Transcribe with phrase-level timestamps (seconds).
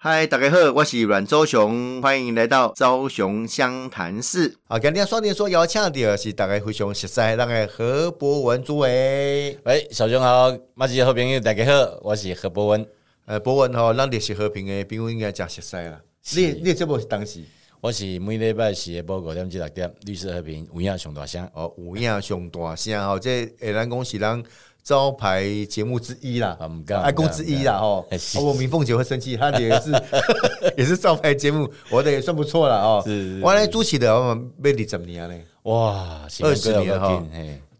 [0.00, 4.56] 嗨，大家好，我是阮周雄，欢迎来到周雄湘潭市。
[4.68, 9.58] 啊，今天双点说邀请到是大家非常熟悉咱个何博文诸位。
[9.64, 12.86] 喂，小熊好，马子好朋友大家好，我是何博文。
[13.24, 16.00] 呃，博文吼，咱历史和平的朋友应该真熟悉啦。
[16.36, 17.42] 你你这部是当时，
[17.80, 24.40] 我是每礼拜四播五点至六点，律师和平有影上大声哦，有影上大声吼，这诶咱讲是咱。
[24.88, 26.56] 招牌节目之一啦，
[27.04, 28.02] 爱公之一啦，哦，
[28.42, 29.92] 我明凤姐会生气， 她也是
[30.78, 33.02] 也是招牌节目，我的也算不错了哦。
[33.04, 37.22] 是，我来主持的，我们没离十年嘞，哇，二十年哈，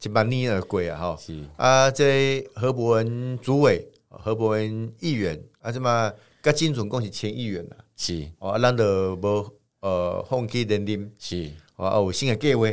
[0.02, 1.16] 一百年而过啊，哈。
[1.18, 1.34] 是。
[1.56, 8.28] 啊，这何伯文主委，何伯文议员啊，什么跟金总共是前议员啦，是。
[8.38, 11.50] 哦，咱都无呃放弃认定，是。
[11.76, 12.68] 哦，有新的计划。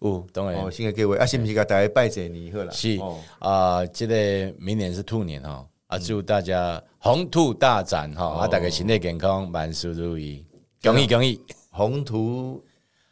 [0.00, 2.70] 哦，当然，哦，新的各位啊，是不是给大家拜节年好了？
[2.70, 2.98] 是
[3.38, 10.44] 啊，这个明年是兔年哈，啊，祝大家宏图大展哈，啊，大家身体健康，万事如意，
[10.82, 12.62] 恭喜恭喜，宏图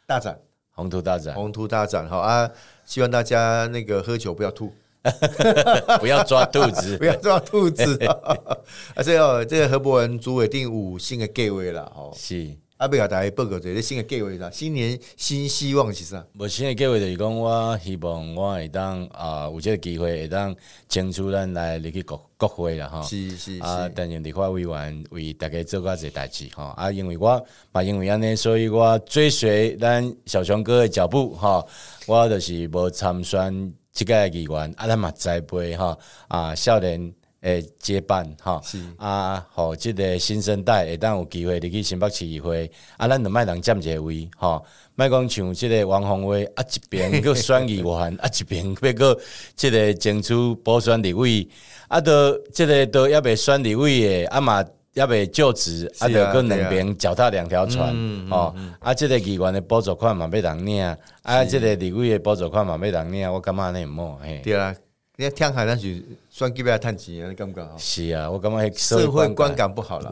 [0.05, 0.39] 大展，
[0.71, 2.49] 宏图大展，宏图大展，好啊，
[2.85, 4.71] 希望大家那个喝酒不要吐，
[5.99, 7.97] 不要抓兔子， 不要抓兔子，
[8.93, 12.55] 啊，这哦，这个何伯文主委定五新的各位了，哦，是。
[12.77, 14.51] 啊，要甲大家报告者，你新的计划啥？
[14.51, 16.21] 新年新希望是啥？
[16.33, 20.53] 无新的计划就是讲，我希望我会当啊，有即个机会会当
[20.89, 23.01] 争取咱来入去国国会啦，吼。
[23.03, 26.65] 是是啊，担任立法委员为大家做个这代志吼。
[26.75, 31.65] 啊，因为我嘛因为安尼，所以我追随咱小熊哥的脚步吼。
[32.07, 37.13] 我就是无参选即个议员，啊，咱嘛栽培吼啊，少年。
[37.45, 38.59] 诶，接班哈，
[38.97, 44.65] 啊，好，即个新生代会当有机会入去新北市议会，啊，咱就卖人占一个位，吼，
[44.95, 49.19] 卖讲像即个王宏威啊，一边 个选议员，啊，一边要个
[49.55, 51.47] 即个争取补选立委，
[51.87, 57.95] 啊，都即个都要被选立委诶，啊嘛要被就职，啊，着搁两边脚踏两条船，
[58.31, 60.83] 哦，啊，即个议员的补助款嘛要人领，
[61.21, 64.75] 啊，即个立委的补助款嘛要人领，我感觉安尼毋好，嘿，对啊。
[65.17, 67.29] 你听海那是算几要趁钱啊？
[67.29, 67.77] 你感觉吼？
[67.77, 70.11] 是啊，我感觉社会观感不好了。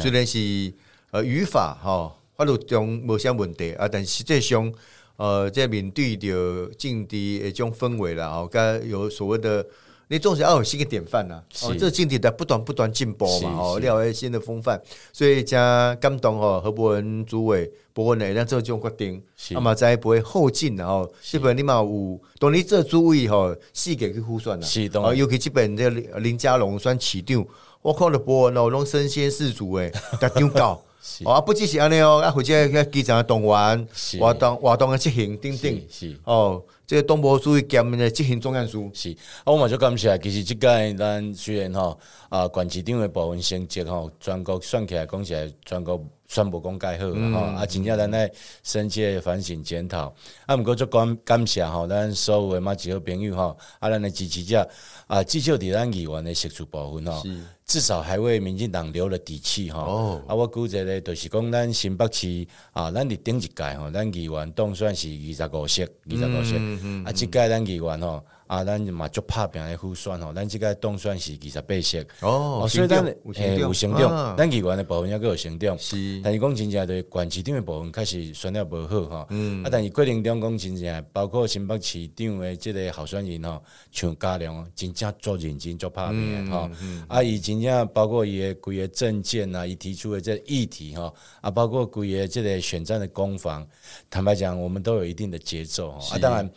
[0.00, 0.72] 虽然是
[1.10, 4.72] 呃语法哈法律中无啥问题啊，但实际上
[5.16, 9.66] 呃在面对着政治一种氛围啦，哦，该有所谓的。
[10.10, 14.80] 你总是要有新的典范呐，哦，这经济在不断不断进步嘛，哦，了解新的风范，
[15.12, 27.46] 所以加感动哦，何伯文主委伯文呢，让这种决定，那么再不会后进然后，基本你嘛有，当你这主委吼，细给去估算是哦，尤其基本这林家龙算起长，
[27.82, 30.82] 我看了博文哦，拢身先士卒诶，甲丢高。
[31.24, 33.88] 哦，不只是安尼哦，啊，或者个基层的动员，
[34.18, 39.10] 活动活动的执行等等，是哦，这个东部属于兼的执行总干事，是。
[39.44, 41.98] 啊，我嘛就感谢，其实即届咱虽然吼
[42.28, 48.30] 啊，县市长的部分成绩吼，全国算起来讲起来，全国宣布讲介好吼，啊，真正咱来
[48.62, 50.14] 深切反省检讨。
[50.44, 54.68] 啊，毋过足感感谢吼，咱所有的嘛几个朋友吼，啊，咱的支持者
[55.06, 57.24] 啊，至少伫咱议员的协助部分吼。
[57.64, 59.80] 至少还为民进党留了底气哈。
[59.80, 66.56] 哦，啊，我估计咧，就是讲咱新北市啊，咱伫顶一届吼，咱议员当选是二十五席，二十五席。
[67.04, 68.22] 啊，即届咱议员吼。
[68.48, 72.04] 啊，咱嘛足拍拼来互选吼，咱即个当选是二十八席。
[72.22, 73.04] 哦，所以咱
[73.34, 76.20] 诶有成长，咱议员的部分也个有成长，是。
[76.24, 79.62] 但是讲真正对管市长的部分确实选了无好吼，嗯。
[79.62, 86.70] 啊，但是过程中讲真正，包括新北市长的即个候选人吼，像嘉良真正足认真足拍拼吼，
[87.06, 93.66] 啊，伊真正包括伊的规个证件啊，伊提出的这议题吼，啊，包括规个即个选战的攻防，
[94.08, 96.50] 坦白讲，我们都有一定的节奏吼，啊，当然。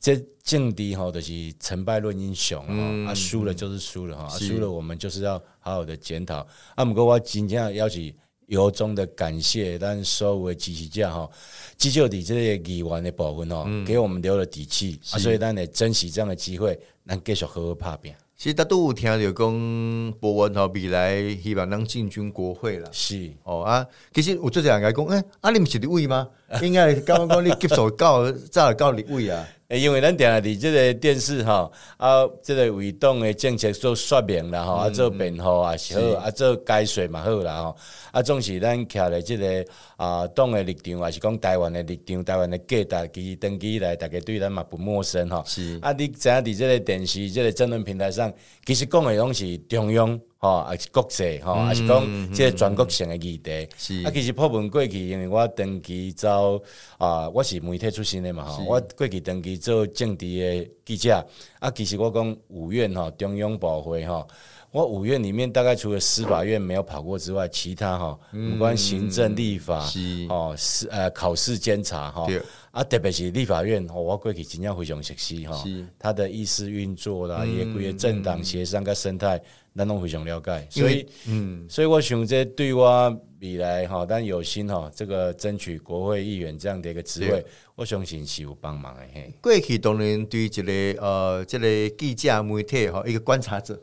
[0.00, 6.46] 这境地哈，就是成败论英雄哈，啊输了就是输了哈，输了我们就是要好好的检讨。
[6.74, 8.14] 啊，不过我今天要去
[8.46, 11.28] 由衷的感谢咱所有的支持者哈，
[11.76, 18.14] 至少伫这些议员的部分哦，给我们留了底气，所以咱得珍惜这样的机会，咱继续好好拍拼。
[18.36, 22.88] 其实大都有听着讲，博文吼未来希望能进军国会了。
[22.92, 26.28] 是哦啊，其实有做这样个讲，哎，啊你毋是立委吗？
[26.62, 29.46] 应该刚刚讲你接受告早告立位啊。
[29.68, 37.76] 因为咱定下伫即个电视吼，啊，即个为党诶政策做说明啦吼，啊做辩护啊是好，啊做解说嘛好啦吼，
[38.10, 39.62] 啊总是咱徛咧即个
[39.98, 45.44] 啊党诶立场，还是讲台湾诶立场，台湾诶价值，其实登记以来，大家对咱嘛不陌生吼。
[45.46, 48.32] 是啊，你知影伫即个电视、即个争论平台上，
[48.64, 50.18] 其实讲诶拢是中央。
[50.38, 53.68] 吼，也是国际吼，也是讲即个全国性的议题。
[53.76, 56.62] 是啊，其实破门过去，因为我长期走
[56.96, 61.26] 啊，我是媒体出身的嘛吼，我过去长期做政治的记者。
[61.58, 64.26] 啊，其实我讲五院吼，中央部会吼，
[64.70, 69.82] 我五院里面大概除了司法院没有跑过之外，其他哈，有关行政、立法
[70.28, 72.26] 哦，是呃考试监察哈，
[72.70, 75.64] 啊，特别是立法院，我过去真正非常熟悉哈，
[75.98, 79.40] 他的议事运作啦，也规个政党协商跟生态，
[79.74, 87.42] 咱拢非常了解，所以嗯，所以我想这对我未来哈，但有心哈，这个争取国会议员这样的一个职位，
[87.74, 89.32] 我相信是有帮忙的嘿。
[89.40, 93.80] 过去当然对一个呃，这个记者媒体哈，一个观察者。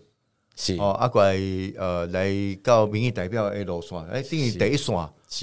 [0.55, 0.75] 是。
[0.77, 1.37] 哦，阿怪
[1.77, 2.31] 呃来
[2.63, 4.95] 到民意代表的路线，哎，等于第一线，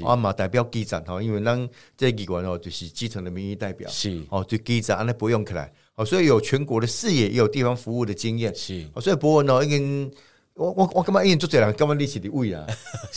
[0.07, 4.23] 啊嘛代表基层吼，因为咱这议员哦就是基层的民意代表，是。
[4.31, 10.11] 哦，就基层安尼培养起来，哦，所以有全国的视野，也有地方服务的经验，是，所以博文哦，已经
[10.55, 12.67] 我我我感觉已经做这人，感觉你是的位 啊，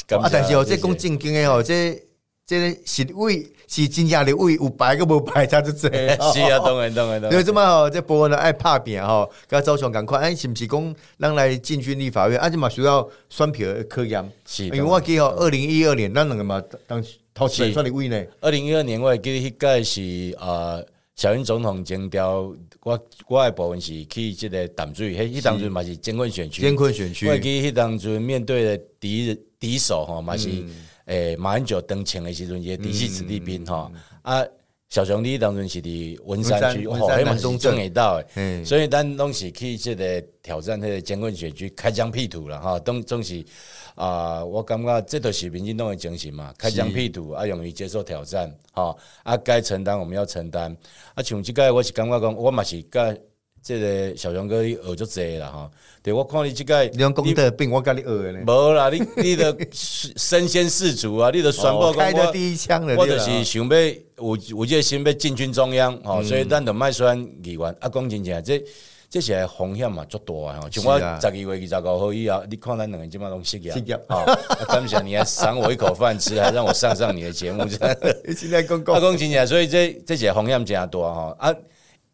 [0.09, 2.01] 啊，但是哦，这讲正经的哦，这。
[2.47, 5.89] 这个是位是真正的位，有排个无排差就这。
[6.33, 7.31] 是啊，当然当然当然。
[7.31, 12.39] 因为这么好，这波文呢爱拍拼吼，甲周雄赶快，哎，是不是讲咱来进军立法院？
[12.39, 14.31] 啊，且嘛需要选票科研。
[14.45, 17.03] 是，因为我记得二零一二年，咱两个嘛当
[17.33, 18.23] 头前选的位呢。
[18.41, 20.85] 二零一二年我记得迄届是呃，
[21.15, 22.53] 小英总统征调
[22.83, 26.61] 我我诶部分是去这个淡水，迄迄当阵嘛是监困选区。
[26.61, 27.27] 监困选区。
[27.27, 30.49] 我记迄当阵面对的敌敌手吼嘛是。
[31.05, 33.91] 诶，马英九登前的时阵也嫡系子弟兵哈
[34.21, 34.43] 啊，
[34.89, 43.43] 小兄弟当阵是伫文山区，哦，还蛮中正到诶，所以咱拢是去这个挑战迄个监管选区开疆辟土了哈，东总是
[43.95, 50.75] 啊，我感觉这都是民进党的精神嘛，开疆辟土啊，勇于接受挑战哈啊，该承担我们要承担。
[51.13, 53.15] 啊，像即个我是感觉讲，我嘛是甲
[53.65, 55.71] 这个小熊哥学足济啦哈。
[56.03, 58.39] 对，我看你即个，你用功德病，我跟你学的呢。
[58.45, 62.95] 无啦，你 你的身先士卒啊，你的传播开的第一枪了。
[62.95, 63.77] 我就是想要
[64.17, 67.75] 有有这个心要进军中央，哦，所以咱就卖选议员。
[67.79, 68.63] 啊，讲真正，这
[69.09, 70.69] 这是风险嘛，足大啊！
[70.71, 74.23] 像我十二月二十五号以后，你看咱两个今嘛拢失业，失业吼！
[74.67, 77.65] 感谢你还赏我一口饭吃，还让我上上你的节目，
[78.37, 81.55] 现在讲讲，啊，讲真正，所以这这些风险真大哈啊。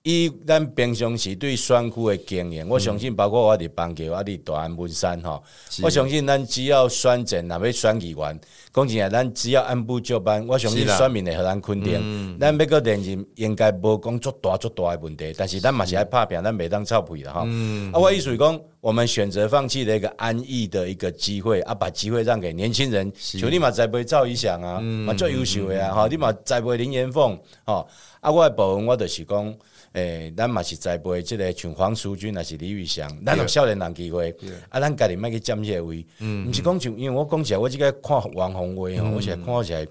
[0.04, 5.44] 以咱平常时对选区的经验，我相信包括我伫邦桥、我伫大安文山吼，
[5.84, 8.40] 我相信咱只要选阵，若要选议员，
[8.74, 12.38] 讲真啊，咱只要按部就班，我相信选民会互咱肯定。
[12.40, 17.42] 咱要个连任，应该无讲足大足大诶问题，但是咱嘛是爱拍拼，咱袂当臭屁啦吼。
[17.42, 27.88] 啊，我意思是讲，我们选择放弃了一个安逸的一个机会，啊，把机会让给年轻人，像你嘛栽培赵一翔啊，嘛最优秀诶啊，吼，你嘛栽培林延凤，吼，
[28.20, 29.56] 啊，我的部分我就是讲。
[29.94, 34.34] 诶，咱嘛是栽培即个像黄淑君，还是李玉祥，咱有少年人机会，
[34.70, 39.88] 啊，咱家己莫去占个位，毋是讲像，因为我讲起来，我即个看王宏威吼，我是看起来。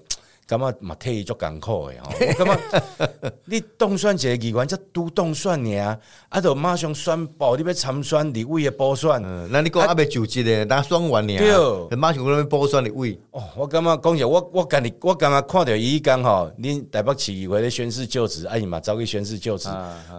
[0.51, 9.21] 感觉嘛替伊足艰苦的吼， 我感觉你当选一个议员，则拄当选尔，啊，就马上宣布你要参选立委诶补选。
[9.49, 13.17] 那你讲阿未就职诶，呾选完尔，对，马上要补选立委。
[13.31, 19.69] 哦，我感觉讲起，我我感觉我感觉看着伊讲吼，恁台北市议会咧宣誓就职，啊伊嘛走去宣誓就职。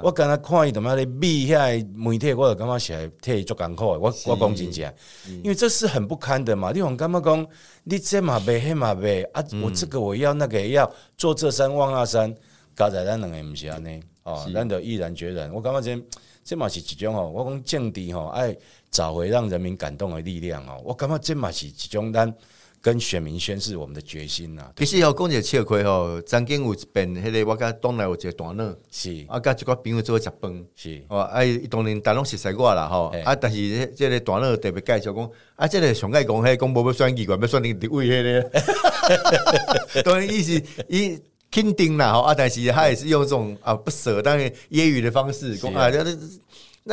[0.02, 3.98] 我感觉看伊怎么咧秘遐媒体，我就感觉是替伊足艰苦的。
[3.98, 4.90] 我我讲真正，
[5.42, 6.72] 因为这是很不堪的嘛。
[6.72, 7.46] 你讲感觉讲？
[7.84, 9.44] 你这嘛袂，迄嘛袂啊！
[9.62, 12.34] 我这个我要，那个要做这山望那山，
[12.74, 15.52] 搞在咱两个毋是安尼哦，咱就毅然决然。
[15.52, 16.02] 我感觉这
[16.44, 18.56] 这嘛是一种吼，我讲政治吼，爱
[18.90, 20.80] 找回让人民感动的力量哦。
[20.84, 22.32] 我感觉这嘛是一种咱。
[22.82, 24.68] 跟选民宣誓我们的决心呐！
[24.76, 29.24] 其实要讲一个笑亏吼，曾经有一边，迄个我甲东来有一个大佬，是。
[29.28, 31.00] 啊，甲一个朋友做食饭，是。
[31.08, 38.42] 哦，啊，伊当然大拢熟悉我啦吼，啊，但是即个大佬特别介绍讲，啊，这个上爱讲，迄讲无要选议员，要选你位迄
[39.94, 41.16] 个， 当然意思伊
[41.52, 46.04] 肯定啦吼，啊，但是他也是用这种啊不舍，当然揶揄的方式讲啊，那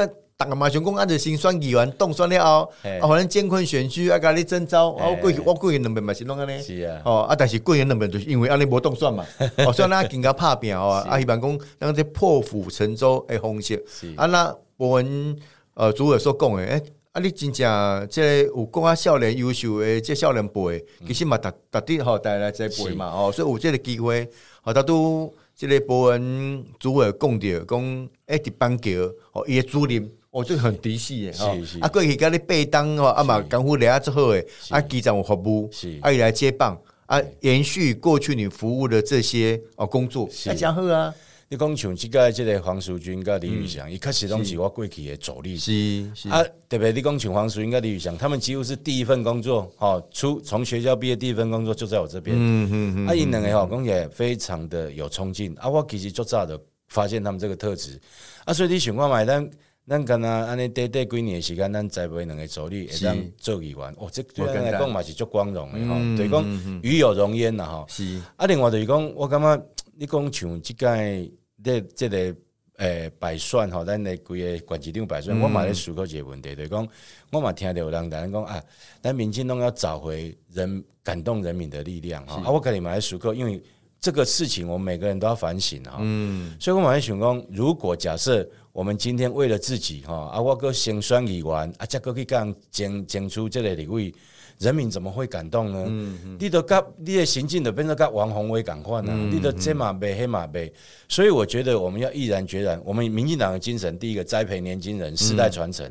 [0.05, 0.09] 那。
[0.39, 9.25] 大个嘛，想讲按着新选议员当选了后，啊，反正监控选区啊，甲你征召，我过去我过去两边嘛是拢安尼，是啊，哦，啊，但是过去两边就是因为安尼无当选嘛，
[9.67, 13.83] 哦，所以咱更加拍拼哦，啊，希望讲咱这破釜沉舟的方式，
[14.15, 15.37] 啊，那我们
[15.73, 16.81] 呃主委所讲的，诶，
[17.11, 24.25] 啊，你真正这有讲啊少年优秀的这少年辈，其实嘛特特地吼带来这辈嘛，哦，所以有这个机会，
[24.61, 28.89] 好，他都这个博文主委讲着讲，诶，伫板桥
[29.33, 30.09] 哦，伊的主任。
[30.31, 41.11] 哦，这个很嫡系诶，啊，过去甲你背当哦，啊嘛，功夫了啊之后诶，啊，机长有服务，是，啊，伊来接棒，啊，延续过去你服务的这些哦工作，啊，真好啊！
[41.51, 46.29] 你讲像即个即个黄淑君甲李宇翔，伊确实拢是我过去的助力，是是。
[46.29, 56.55] 啊，特别你讲像黄淑君甲李宇翔，他们几乎是第一份工作，吼，出从学校毕业第一份工作就在我这边，嗯嗯嗯，啊，因两个吼讲也非常的有冲劲，啊，我其实做早的
[56.89, 57.99] 发现他们这个特质，
[58.45, 59.49] 啊，所以你想看买单。
[59.89, 67.85] 咱敢若安尼短短几年的时间，咱栽培两个助理会当做议员，哦，这对咱来讲嘛是足光荣的吼，就是讲与有荣焉啦吼。
[67.89, 68.21] 是。
[68.35, 69.65] 啊，另外就是讲，我感觉
[69.95, 71.31] 你讲像即届
[71.63, 72.35] 这即个
[72.77, 76.87] 诶摆选吼，咱的规个管市长摆选，我嘛咧思考一个问题，就是讲
[77.31, 78.63] 我嘛听到有人讲啊，
[79.01, 83.59] 咱民进党要找回人感动人民的力量吼，啊，我跟你嘛咧思考，因为
[83.99, 88.47] 这个事情我们每个人都要反省哈，嗯，所以我嘛咧想讲，如果假设。
[88.71, 94.13] 我们今天为了自己哈，啊，我个先选议员，啊，再个去讲争争出这个礼位，
[94.59, 96.37] 人民怎么会感动呢？
[96.37, 99.13] 你都甲你的行径都变成甲王宏威感化呢？
[99.31, 100.71] 你都这马背黑马背，
[101.07, 102.79] 所以我觉得我们要毅然决然。
[102.83, 105.89] 我们民进党的精神，第一个栽培年轻人，世代传承。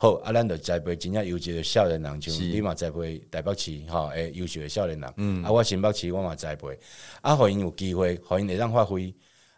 [0.00, 5.44] 后阿兰的栽培真正优秀的少年人，就立马栽培台北市哈，诶，优秀的少年人。
[5.44, 6.76] 啊，我新北市我嘛栽培，
[7.20, 9.14] 啊，互因有机会，互因会让发挥。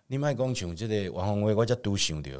[0.06, 2.30] 你莫讲像这个王宏威，我则拄想着。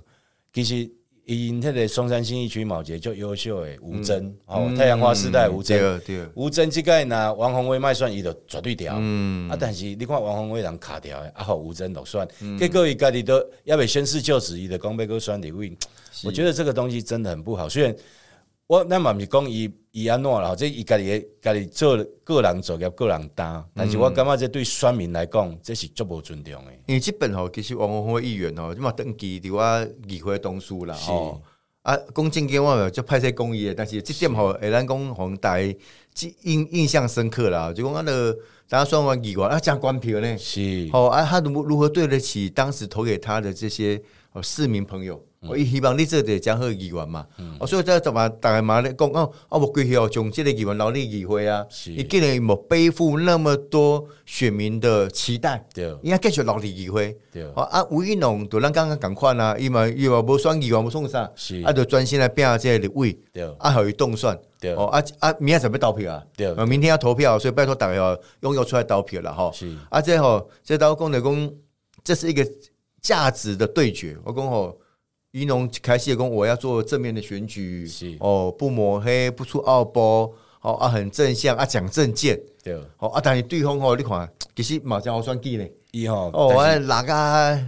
[0.53, 0.91] 其实，
[1.35, 6.01] 因迄个松山新一区毛杰就优秀诶，吴征哦，太阳花时代吴征，
[6.35, 12.27] 吴征即个拿王宏威卖算伊就绝对调，啊，但是你看王宏威人卡掉诶，啊，好吴征落算，
[12.59, 15.77] 结果伊家己都要未宣誓就职，伊的讲要哥选李伟，
[16.25, 17.95] 我觉得这个东西真的很不好，虽然。
[18.71, 26.73] 我那嘛毋是讲伊伊安怎啦，即伊家己家己做个人作业个人担，但是我感觉这对选民来讲，这是足无尊重的。
[26.87, 31.43] 因为即本吼其实王宏辉议员吼，即嘛登记伫我议会同事啦吼。
[31.83, 35.59] 啊，讲正经话就派些公益诶，但是即点吼会咱讲互大
[36.15, 38.33] 记印印象深刻啦，就讲啊个
[38.69, 40.89] 大家选完议员啊加官票呢，是。
[40.93, 44.01] 吼啊他如如何对得起当时投给他的这些
[44.41, 45.21] 市民朋友？
[45.49, 47.27] 我希望你做个江河议员嘛，
[47.59, 71.51] 哦，所以在怎么大概嘛咧讲哦，啊，我归去哦，从这个议员劳力议会啊，你竟然无背负那么多选民的期待，对，应该继续劳力议会，对，哦啊，吴一农就咱刚刚赶快啊，伊嘛伊嘛无选议员无送啥，是，啊，就专心来变这个位，对，啊，好伊动算，对，哦啊啊，明天准备投票啊，对，明天要投票，所以拜托大家要拥有出来投票啦吼，是，啊，这吼，这刀公的公，
[72.05, 72.47] 这是一个
[73.01, 74.79] 价值的对决，我讲吼。
[75.33, 87.67] 一农开始讲我要做正面的选举，是哦，不抹黑，不出奥波，哦啊，很正向啊，讲政见，对，哦啊，但是对方哦，你看，其实马上好算计呢，伊吼，哦，我哪个？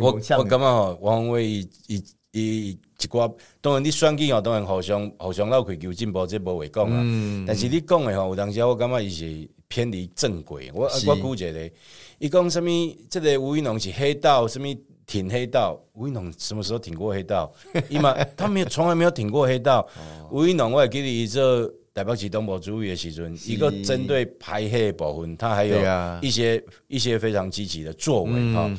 [0.00, 3.30] 我我感觉吼，王伟伊伊伊一寡，
[3.60, 7.44] 当然你选举吼，当然互相互相闹开求进步，这无话讲啊。
[7.46, 10.72] 但是你讲的吼，有当时我感觉伊是偏离正轨。
[10.74, 11.70] 我我估计咧，
[12.18, 12.70] 伊讲什么？
[13.10, 14.74] 这个吴一农是黑道什么？
[15.06, 17.52] 挺黑道，吴一农什么时候挺过黑道？
[17.88, 19.86] 伊嘛 他没有，从来没有挺过黑道。
[20.30, 25.76] 吴一农，我也给你一个台北市东部主义的时阵，一个针对排黑部分，他还有
[26.20, 28.70] 一些一些非常积极的作为哈。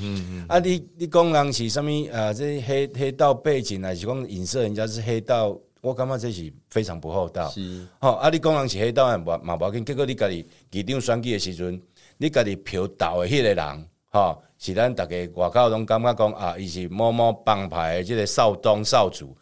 [0.48, 2.34] 啊，你你讲人是什么啊？
[2.34, 7.48] 这黑黑道背景啊，是讲影射人家是黑道，我感觉这是非常不厚道。
[7.50, 11.82] 是，好啊，你讲人是黑道，嘛嘛无紧，结果你家己市长选举的时阵，
[12.18, 14.38] 你家己票投的迄个人，哈。
[14.66, 19.38] 是咱大家外口拢感觉讲啊，伊是某某帮派即个少东少主，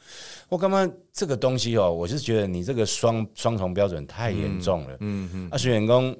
[0.49, 4.97] 我感觉这个东西哦，我是觉得你这个双双重标准太严重了。
[4.99, 5.49] 嗯嗯。
[5.49, 6.15] 啊，虽然讲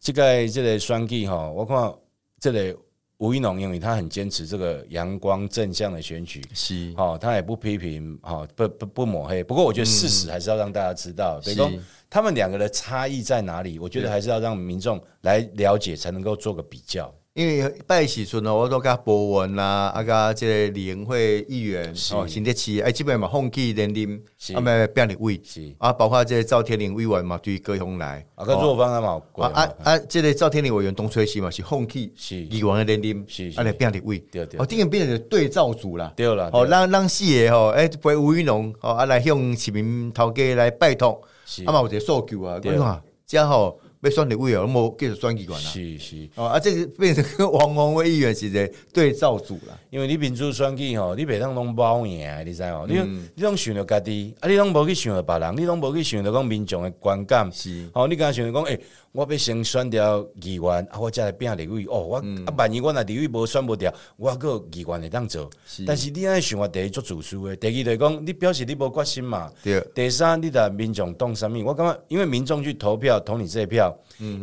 [0.00, 1.92] 这个这个选举哈，我看
[2.40, 2.74] 这个
[3.18, 9.44] 吴一农因为他很坚持这个阳光正向的选举，是哦，他也不批评哈，不不不抹黑。
[9.44, 11.70] 不过我觉得事实还是要让大家知道，所以说
[12.08, 13.78] 他们两个的差异在哪里？
[13.78, 17.12] 我觉得还是要让民众来了解，才能够做个比较。
[17.38, 24.20] 因为拜时阵哦，我都甲博文啦，啊甲即个李英会议员哦，新德市哎，基本嘛放弃连任，
[24.56, 25.40] 啊咪变立委，
[25.78, 41.22] 啊包括即个赵天林委员嘛，对高雄来，啊个做方啊嘛，啊啊啊，即个赵天林委员东吹西嘛是放弃，是议员的连任，是啊来变立委，对对，哦，等于变成对照组啦，对啦，哦让让四个吼，哎陪吴玉龙哦啊来向市民头家来拜托，
[41.66, 43.76] 啊嘛有一个诉求啊，你看，正好。
[44.00, 45.58] 被选立委哦，无继续选议员啦。
[45.58, 49.78] 是是哦，啊，这个变成跟王宏威议员是个对照组啦。
[49.90, 52.86] 因为你民主选举吼，你袂当拢包赢，你知哦？
[52.88, 52.94] 你
[53.34, 57.50] 你拢想着家己，啊，你拢无去想着别人，你拢无去想着讲民众的观感。
[57.52, 58.78] 是哦，你敢想着讲，诶，
[59.12, 61.84] 我要先选掉议员，啊，我再来变立委。
[61.88, 65.48] 哦，我啊，万一我那立委无选无掉，我个议员会当做。
[65.86, 69.50] 但是你安想法第一做主书的，第二就是讲，你表示你无决心嘛。
[69.62, 69.80] 对。
[69.94, 71.62] 第三，你的民众动什么？
[71.64, 73.96] 我感觉，因为民众去投票投你这一票。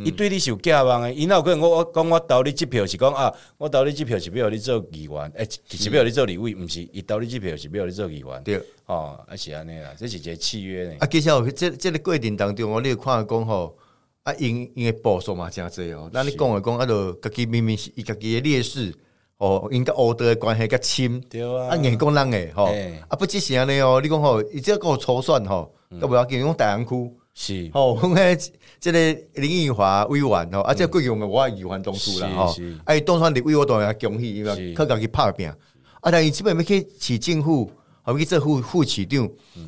[0.05, 10.95] 伊对你是有寄望的，伊若有可能我我讲我投你这票是讲啊，我投你这票是要你做议员，诶，是要你做立委，毋是伊投你这票是要你做议员，对，哦，啊是安尼啦，这是一个契约呢。
[10.99, 13.77] 啊，其实哦，这这个过程当中，我你看讲吼，
[14.25, 16.09] 啊，因因为步数嘛，诚济哦。
[16.11, 18.91] 那你讲诶讲，啊，著家己明明是伊家己诶劣势，
[19.37, 22.65] 哦，因甲欧德的关系较深，对啊，啊，硬讲人诶，吼，
[23.07, 28.39] 啊，不只是安尼哦，你讲吼，伊只要给我筹算吼，都袂要紧，讲大安区是，吼，我们
[28.79, 28.99] 这个
[29.35, 37.69] 林奕华委员吼，啊，这贵用诶我议员同事啦，吼，啊，伊，当选立委我当然恭喜，因为靠家己拍拼，啊，但伊即本要去市政府，
[38.05, 39.27] 好去做副副市长，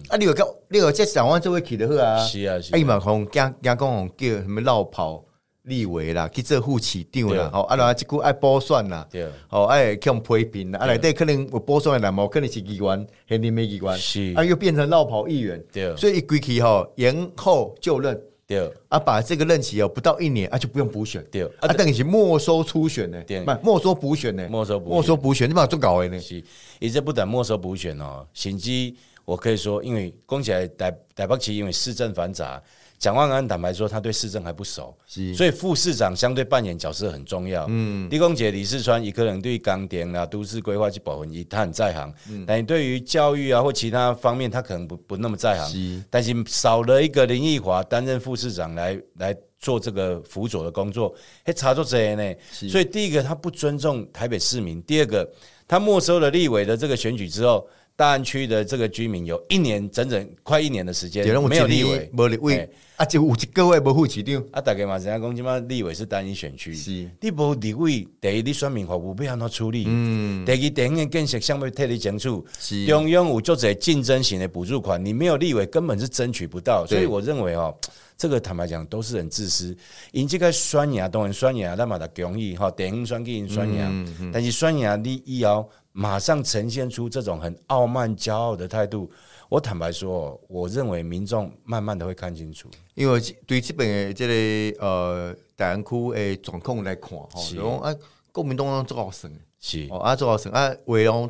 [0.10, 5.24] 啊，你有个你有这三万做位去得好啊，是啊，是啊，伊嘛讲讲讲讲叫什么绕跑。
[5.64, 9.06] 立委啦，去做副市长啦，吼，啊，然后即久爱补选啦，
[9.50, 18.18] 吼，爱去用批评啦，啊，内底可能有补选的人无可能是议员，现任的议员，是，啊，又变成绕跑议员，对，所以一归期吼延后就任，
[18.48, 26.42] 对，啊，把这个任期哦不到一年啊就不用补选，对，啊，等于是没收初选呢，对，没收补选呢，没收没收补选，你把做搞的呢，是，
[26.80, 28.94] 一直不等没收补选哦，甚至
[29.26, 32.64] 我可以说，因为讲起来台台北市因为市政繁杂。
[33.00, 34.98] 蒋万安坦白说，他对市政还不熟，
[35.36, 37.66] 所以副市长相对扮演角色很重要。
[37.70, 42.12] 嗯，李公杰、李世川，一个人对钢电啊、都市规划及保分，他很在行。
[42.30, 46.04] 嗯，但对于教育啊或其他方面，他可能不不那么在行。
[46.10, 51.14] 但是少了一个林奕华担任副市长来来做这个辅佐的工作，
[51.46, 52.34] 还查出这呢。
[52.50, 55.30] 所以第一个，他不尊重台北市民；第二个，
[55.68, 57.68] 他没收了立委的这个选举之后。
[57.98, 64.44] 大安区的这个居民有一年整整快一年的时间没有立委，没立委啊，就有一个位无副市长。
[64.52, 67.10] 啊，大概嘛，人家讲即嘛立委是单一选区，是。
[67.20, 69.86] 你无立委，第一你选民服务要安怎处理？
[69.88, 77.76] 嗯，第二电影建设想要替你争取，中央有做者竞争型的补助款，你没有立委根本是争取不到，所以我认为哦，
[78.16, 79.76] 这个坦白讲都是很自私。
[80.12, 83.92] 因这个选牙当然选赢，咱嘛的容易哈，电影选给人选牙，
[84.32, 85.68] 但是选牙你以后。
[85.98, 89.12] 马上呈现出这种很傲慢、骄傲的态度。
[89.50, 94.28] 我坦白说，我认为民众慢慢的会看清楚，因为对这边的这
[94.76, 97.96] 个呃大安区的状况来看，是，讲啊，
[98.32, 99.88] 国民党做好省是。
[99.90, 101.30] 哦，啊做好省啊，为了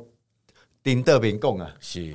[0.83, 2.11] 顶德边讲啊，是，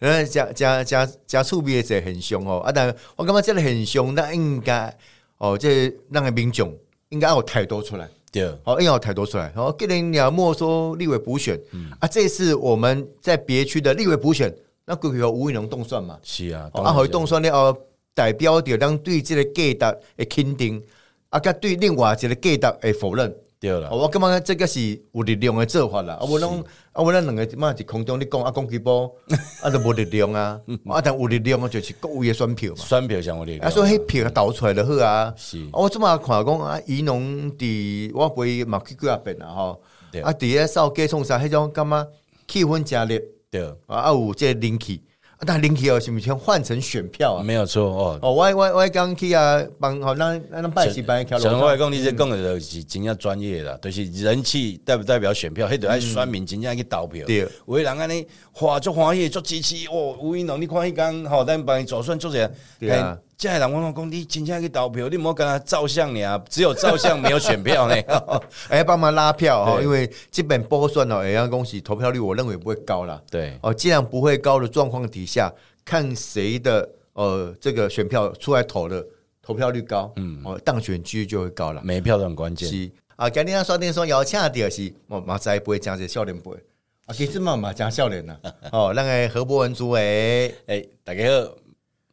[0.00, 4.92] 然后加加加加厝边的很凶哦，啊，但我感觉这个很凶，那应该
[5.38, 6.76] 哦，这那个民众
[7.10, 8.08] 应该有态度出来。
[8.32, 9.52] 对，好，硬要抬头出来。
[9.54, 11.60] 然后，给人你要没收立委补选，
[11.98, 16.18] 啊，这次我们在别区的立委补选，那过去有吴以农动算嘛？
[16.22, 17.76] 是啊，啊，好动算了，哦，
[18.14, 20.82] 代表着咱对这个价值的肯定，
[21.30, 23.34] 啊，甲对另外一个价值的否认。
[23.60, 26.14] 对了，我感觉这个是有力量的做法啦。
[26.14, 29.14] 啊，我拢啊，我咱两个嘛是空中你讲啊，攻击波
[29.60, 30.58] 啊，就无力量啊。
[30.88, 32.76] 啊，但有力量就是各位的选票嘛。
[32.78, 33.66] 选票上有力量。
[33.66, 35.34] 啊，所以迄票投出来就好啊。
[35.36, 35.58] 是。
[35.72, 39.82] 啊我即么看讲啊，伊农伫我陪嘛去几啊遍啊吼。
[40.22, 42.08] 啊，伫咧扫街创啥，迄种感觉
[42.48, 43.22] 气氛加烈。
[43.50, 43.70] 对。
[43.86, 45.02] 啊，有这灵气。
[45.46, 47.42] 但林奇哦，是不是换成选票啊？
[47.42, 48.18] 没有错哦。
[48.20, 57.26] 哦，我我我刚去啊，帮好那那拜喜拜小龙外公，你这讲的是真正专业的，就是人气代不代表选票，迄得爱选民真正去投票。
[57.26, 58.26] 对，有人安尼
[58.60, 62.50] 哇足欢喜足支持哦，吴英龙，你看迄刚吼，咱帮伊做算做者。
[62.78, 63.18] 对啊。
[63.40, 67.94] 这人我讲讲，你真正去投票，你莫跟他照相呢，只有照相没有选票呢。
[68.68, 73.22] 哎，帮忙拉票哈，因为基本波算哦，一样恭喜投票率，我认为不会高了。
[73.30, 75.50] 对哦，既然不会高的状况底下，
[75.86, 79.02] 看谁的呃这个选票出来投的
[79.40, 81.80] 投票率高，嗯哦，当选几率就会高了。
[81.82, 82.68] 每票都很关键。
[82.68, 86.58] 是啊，今天刷电说邀请的是我马仔不会讲这笑脸不会
[87.06, 88.36] 啊，其实嘛嘛讲笑脸呐。
[88.70, 91.54] 哦，那个何博文主委，哎，大家好，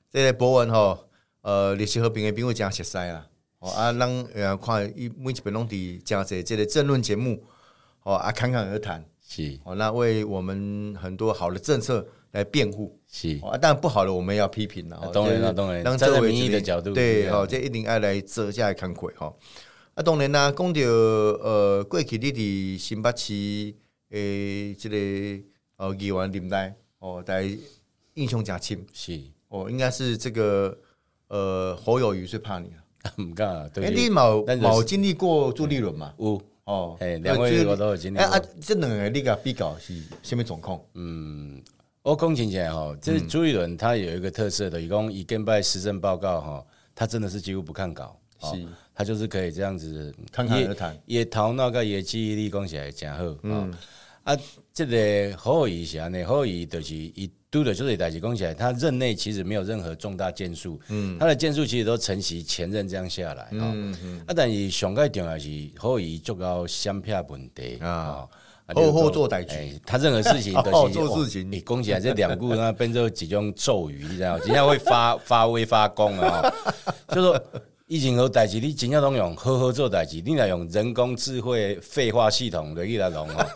[0.10, 0.98] 这个博文哈。
[1.48, 3.26] 呃，历史和平的朋友真熟悉啦，
[3.60, 4.02] 哦啊，咱
[4.34, 7.42] 呃看伊每一边拢伫讲这这个政论节目，
[8.04, 9.58] 哦啊侃侃而谈，是。
[9.64, 13.40] 哦，那为我们很多好的政策来辩护，是。
[13.42, 19.34] 啊，但不好的我们要批评了，当然了，当然，站在民意的角度，对，哦，这一定爱来遮下来看鬼哈。
[19.94, 23.74] 啊，当然啦，讲到呃过去你伫新北市
[24.10, 25.46] 诶，即个
[25.78, 27.50] 呃议员林代哦，在
[28.16, 29.18] 英雄真深，是。
[29.48, 30.78] 哦，应该是这个。
[31.30, 33.70] 呃，侯友谊最怕你了， 唔敢啊！
[33.76, 36.14] 哎，你冇冇经历过朱立伦嘛？
[36.18, 38.18] 有哦，哎，两位我都有经历。
[38.18, 40.80] 哎啊，这两个你个比较是什么状况？
[40.94, 41.62] 嗯，
[42.02, 53.74] 我讲起来哈，这朱立伦他有一个特色的，一共以跟拜施政报告哈，他真的是几乎不看稿，是，他就是可以这样子侃侃而谈，也头脑个也记忆力讲起来真好嗯
[54.24, 54.38] 啊，
[54.74, 57.30] 这个侯友谊是安尼，侯友谊就是一。
[57.50, 68.28] 都的就是代志讲起来，他任内其实没有任何重大建树，嗯，他的建树其实都承袭前任这样下来，嗯嗯，啊，但是上盖重要是可以做到相片问题啊，
[68.76, 69.56] 好好做代志，
[69.86, 76.54] 他任何事情都是 做事情，你讲起来这两句那变成几种咒语，你知道，今天会发 发威发功啊，
[77.10, 77.42] 就说
[77.88, 83.48] 以前和代志，你真正拢用好好做代志，你来用人工智慧废话系统来去来弄哦，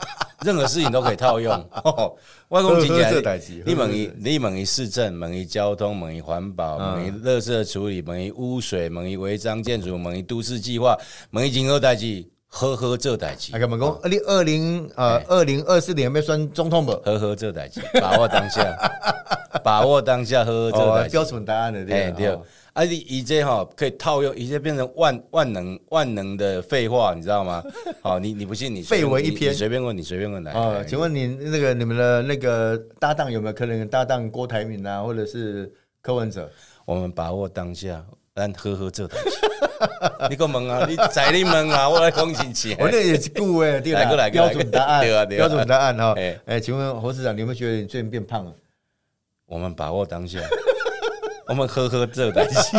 [0.45, 1.51] 任何事情都可以套用。
[2.49, 10.97] 我讲真正，你猛一，你猛一市政，猛一交通，猛一环保，猛一垃圾处理，猛一污水，猛一违章建筑，猛一都市计划，
[11.29, 13.55] 猛一金二代志，好好做代志。
[13.55, 16.91] 啊，咁问讲，二零二零呃二零二四年要选总统不？
[16.91, 18.91] 呵呵，这代志，把握当下，
[19.63, 21.09] 把握当下，呵呵这代志。
[21.11, 22.37] 标准答案的对。
[22.73, 27.61] 啊，你以这哈可以套用，以这变成万万能万能的废话，你知道吗？
[28.01, 30.53] 好，你你不信你废文一篇，随便问你随便问来。
[30.53, 36.49] 啊，请问你那个你们的那个搭档有没有可能搭档郭台铭啊，或者是柯文哲？
[36.85, 38.03] 我们把握当下，
[38.33, 39.37] 咱呵呵这东西。
[40.29, 42.75] 你个问啊，你在你问啊，我来恭喜你。
[42.79, 46.15] 我那也是顾问，来个来标准答案，对啊，标准答案哈。
[46.45, 48.53] 哎，请问侯市长，你有没有觉得你最近变胖了？
[49.45, 50.39] 我们把握当下。
[51.47, 52.77] 我们呵呵这东西，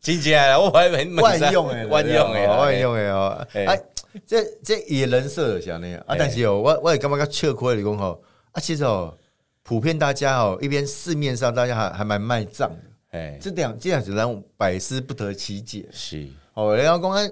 [0.00, 3.46] 听起来我还很万用诶，万用诶，万用诶哦！
[3.52, 3.80] 哎，
[4.26, 9.16] 这这也人设像那样啊，但是哦，我我也干嘛要吃亏的讲吼啊，其实哦，
[9.62, 15.88] 普遍大家哦，一边市面上大家还还蛮卖账的，哎，这两这样子让百思不得其解。
[15.92, 17.30] 是哦，然后讲啊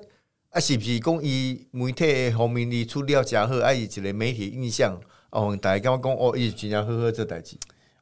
[0.50, 4.98] 啊，是不是讲以媒体方面的处理要加好，啊，伊一个媒体印象
[5.30, 7.56] 哦，大家干嘛讲哦，伊真正呵呵这代志，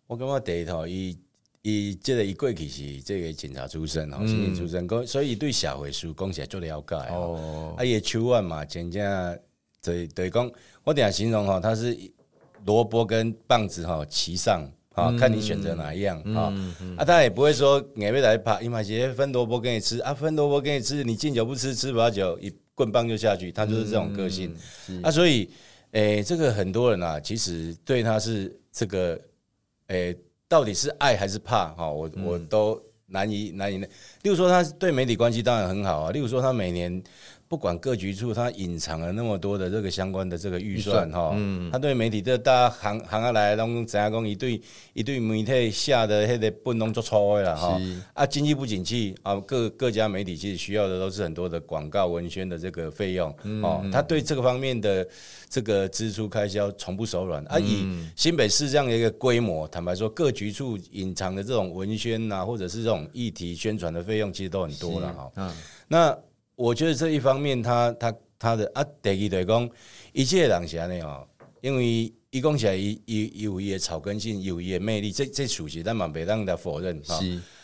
[0.07, 1.19] 我感觉第一套伊。
[1.65, 7.75] 伊即个伊过去是这个警察出身吼，刑警出身，所以对社会事讲起来足了解哦。
[7.79, 9.39] 啊，伊手腕嘛，真正
[9.83, 10.51] 对对讲，
[10.85, 11.99] 我等下形容吼，他是
[12.67, 16.53] 萝卜跟棒子吼齐上，好看你选择哪一样啊。
[16.99, 24.55] 啊，他也不会说哪边来拍，伊嘛直接分萝卜给你吃啊，分萝卜给你吃，你敬酒不吃，吃不了酒，一棍棒就下去，他就是这种个性。
[25.03, 25.49] 啊，所以
[25.93, 29.19] 诶，这个很多人啊，其实对他是这个
[29.87, 30.15] 诶。
[30.55, 31.75] 到底是爱还是怕？
[31.75, 33.79] 哈，我我都难以难以。
[33.79, 36.11] 例如说，他对媒体关系当然很好啊。
[36.13, 37.03] 例如说，他每年。
[37.47, 44.61] 不管各局处，它隐藏了那么多的这个相关的这个预算哈，嗯，他对媒体这大家行行下来，拢怎样讲一对
[44.93, 47.81] 一对媒体下的迄个不能做错的啦哈，
[48.15, 53.31] 啊，经济不景气啊，各各家媒体其实需要的都是很多的广告文宣的这个费用
[53.63, 55.07] 哦，他对这个方面的
[55.49, 57.45] 这个支出开销从不手软。
[57.45, 65.53] 啊，以新北市这样的一个规模，坦白说，各局处隐藏的这种文宣呐，或者是这种议题宣传的费用，其实都很多了哈，嗯，
[65.87, 66.19] 那。
[66.57, 69.71] 我觉得这一方面，他他他的啊，第二就是讲，
[70.13, 71.27] 一切人是安尼哦，
[71.61, 77.19] 因为伊讲起来，伊伊有伊的草根性，有伊的魅力，这这属实咱嘛袂当来否认哈。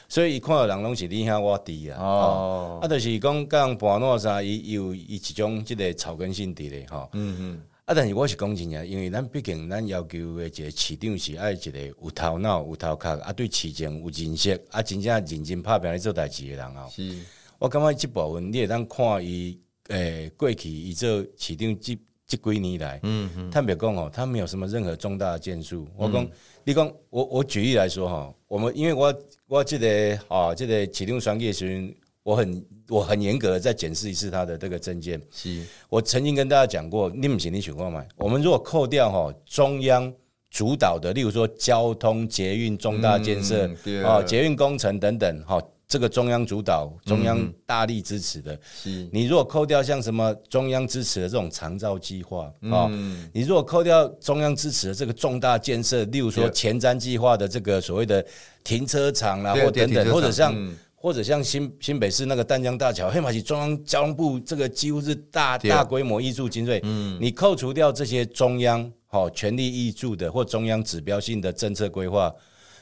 [0.09, 7.09] 所以伊看到人拢是你遐我低啊，哦，啊，就是讲甲人盘诺啥，伊有伊一种即个草根性伫咧吼。
[7.13, 7.63] 嗯嗯。
[7.85, 16.89] 啊，但是我是讲真正，因为咱毕竟咱要求的一个市长是爱一个有头脑、有头壳，啊，对市情有认识，啊，真正认真拍拼咧做代志的人哦。
[16.91, 17.17] 是。
[17.61, 25.87] 我感觉即部分你会当看伊诶过去伊做市长即即几年来，嗯嗯，坦白讲哦，他没有什么任何重大的建树。
[25.95, 26.27] 我讲，
[26.65, 29.15] 你讲我我举例来说哈，我们因为我
[29.47, 35.21] 我记得啊，这个启动双业时，我很我很严格的再检视一次他的这个证件。
[35.31, 40.11] 是，我曾经跟大家讲过，你们请你情况嘛，我们如果扣掉哈中央
[40.49, 43.69] 主导的，例如说交通捷运重大建设
[44.03, 45.63] 啊，捷运工程等等哈。
[45.91, 49.09] 这个中央主导、中央大力支持的，是。
[49.13, 52.89] 你如果扣掉像什么中央支持的这种长照计划啊，
[53.33, 58.25] 你如果扣掉中央支持的这个重大建设，例如说前瞻计划的这个所谓的
[58.63, 72.33] 停车场啦，或等等，或者像或者像新新北市那个淡江大桥，黑马旗中央交通部这个几乎是大大规模挹注精锐，嗯，你扣除掉这些中央好全力挹注的或中央指标性的政策规划。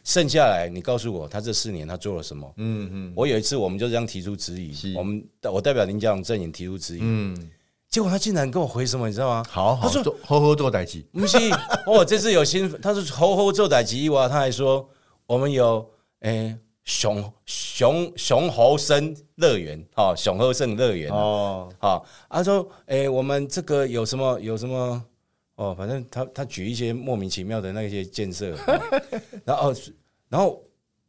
[0.09, 2.51] 剩下来，你告诉我，他这四年他做了什么？
[2.57, 7.51] 嗯嗯，我有一次我们就这样提出质疑，我们我代表林家龙阵营提出质疑，嗯，
[7.91, 9.45] 结果他竟然跟我回什么，你知道吗？
[9.51, 11.37] 好，他说吼吼做代机，不是，
[11.85, 14.89] 哦，这次有新，他说吼吼做代机哇，他还说
[15.27, 15.87] 我们有
[16.21, 25.05] 诶熊熊熊猴生乐园，哦，熊猴生乐园哦，好，他说诶我们这个有什么有什么。
[25.59, 28.57] 哦，反正他他举一些莫名其妙的那些建设，
[29.45, 29.75] 然后
[30.29, 30.63] 然后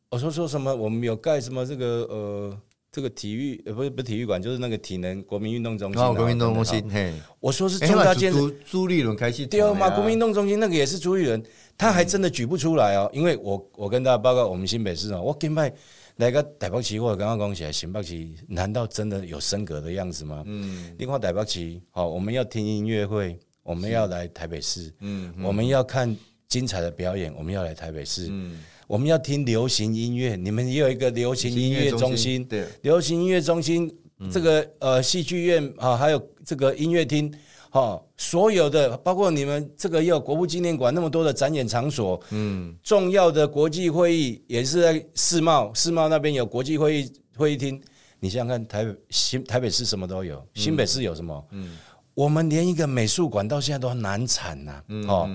[0.10, 11.44] 我说说什么，我们有盖什么这个呃这个体育呃不是不是体育馆，就是那个体能国民运动中心，国民运动中心，嘿，我说是重大建设，朱立伦开始对嘛，国民运动中心那个也是朱立伦，
[11.78, 15.72] 他还真的举不出来哦，因为我我跟大家报告，我们新北市哦，我跟麦
[16.16, 20.44] 来个台北旗，我刚刚讲起来，新北旗难道真的有升格的样子吗？
[20.46, 23.38] 嗯，另外台北旗，好，我们要听音乐会。
[23.62, 26.18] 我们要来台北市，嗯，我们要看
[26.50, 28.26] 精彩的表演，我们要来台北市。
[28.28, 32.44] 嗯，我们要听流行音乐，你们也有一个流行音乐中心。
[32.44, 33.90] 对，流行音乐中心
[34.32, 37.32] 这个呃戏剧院啊，还有这个音乐厅，
[37.70, 47.80] 哈，所有的包括你们这个也有国父纪念馆那么多的展演场所，嗯，重要的国际会议也是在世贸，世贸那边有国际会议会议厅。
[48.22, 51.48] 你想想看，台北新台北市什么都有，新北市有什么？
[51.52, 51.78] 嗯。
[52.20, 55.30] 我们连一个美术馆到现在都难产呐，哦，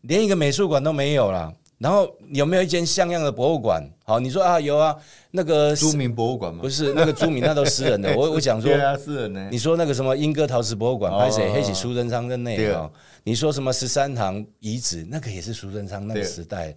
[0.00, 1.52] 连一个美术馆都没有了。
[1.78, 3.80] 然后有没有一间像样的博物馆？
[4.02, 4.96] 好，你说啊，有啊，
[5.30, 6.62] 那个朱明博物馆吗？
[6.62, 8.12] 不是，那个朱明那都私人的。
[8.16, 9.48] 我我讲说， 对啊，私人的。
[9.50, 11.52] 你说那个什么英歌陶瓷博物馆，拍谁？
[11.52, 12.90] 黑起苏贞昌的内啊。
[13.22, 16.74] 你说什么十三堂遗址，那个也是苏贞昌那个时代。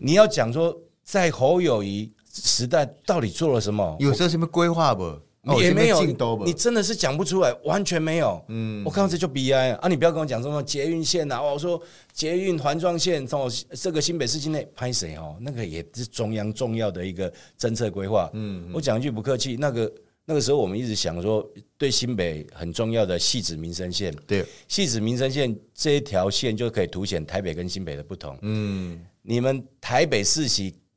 [0.00, 3.96] 你要讲说，在侯友谊时代到底做了什么？
[3.98, 5.18] 有这什么规划不？
[5.60, 6.02] 也没有，
[6.44, 8.42] 你真的是讲不出来，完全没有。
[8.48, 9.88] 嗯，我看到这就 B I 啊！
[9.88, 11.80] 你不要跟我讲什么捷运线呐，我说
[12.12, 15.36] 捷运环状线从这个新北市境内拍谁哦？
[15.40, 18.30] 那个也是中央重要的一个政策规划。
[18.32, 19.92] 嗯，我讲一句不客气，那个
[20.24, 28.38] 那个时候我们一直想说，对新北很重要的细子民生线，对细子民生线这一条线就可以凸显台北跟新北的不同。
[28.40, 30.48] 嗯，你们台北市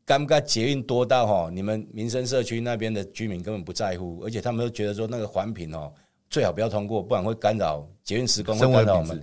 [0.08, 0.14] 系。
[0.14, 5.92] 尴尬捷运多到哈，你们民生社区那边的居民根本不在乎，而且他们都觉得说那个环评哦，
[6.30, 9.22] 最好不要通过，不然会干扰捷运施工，会干扰我们。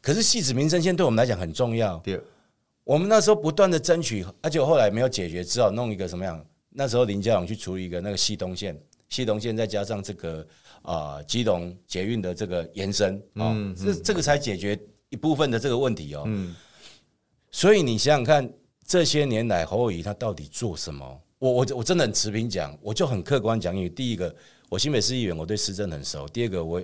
[0.00, 1.98] 可是细子民生线对我们来讲很重要。
[1.98, 2.18] 对，
[2.82, 6.42] 我们那时候不断的争取，而且后来没有解决，只好弄一个什么样？
[6.70, 8.74] 那时候林佳龙去处理一个那个西东线，
[9.10, 10.46] 西东线再加上这个
[10.80, 14.78] 啊基隆捷运的这个延伸啊，这这个才解决
[15.10, 16.22] 一部分的这个问题哦。
[16.26, 16.54] 嗯，
[17.50, 18.50] 所以你想想看。
[18.86, 21.20] 这些年来，侯友谊他到底做什么？
[21.38, 23.76] 我我我真的很持平讲，我就很客观讲。
[23.76, 24.34] 因为第一个，
[24.68, 26.82] 我新北市议员，我对市政很熟；第二个，我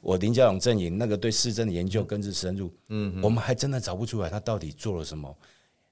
[0.00, 2.70] 我林佳龙阵营那个对市政的研究更是深入。
[2.88, 5.32] 嗯，我们还真的找不出来他到底做了什么。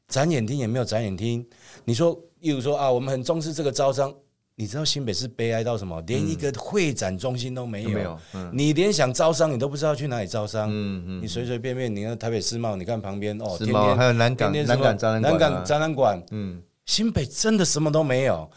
[0.08, 1.46] 展演厅也没有展演厅。
[1.84, 4.12] 你说，例如说啊，我们很重视这个招商。
[4.54, 6.00] 你知道新北市悲哀到什么？
[6.06, 7.88] 连一个会展中心都没有。
[7.90, 8.18] 没有。
[8.52, 10.68] 你连想招商，你都不知道去哪里招商。
[10.70, 11.22] 嗯嗯。
[11.22, 15.32] 你随随便便，你看台北世贸，你看旁边哦，世贸还有南港南港展览馆。
[15.32, 16.22] 南港展览馆。
[16.30, 16.62] 嗯。
[16.84, 18.50] 新北真的什么都没有。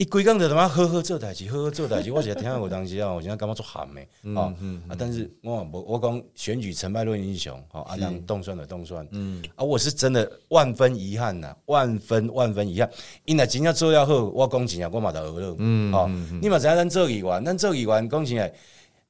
[0.00, 2.08] 一规工就他妈呵呵做代志，好好做代志。
[2.10, 4.00] 我是听到我当时啊，我现在感觉做喊的
[4.34, 4.44] 啊
[4.88, 4.96] 啊！
[4.98, 12.90] 但是我我我讲选举成败论英雄，吼啊，让动算的动算，嗯啊，我是真的万分遗憾呐，万分万分遗憾。
[13.26, 16.08] 因为真正做了好，我讲真正我嘛就娱乐，嗯好，
[16.40, 18.50] 你嘛知影咱做议员，咱做议员讲起来，